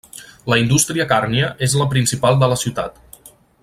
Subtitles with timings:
[0.51, 3.35] La indústria càrnia és la principal de la ciutat.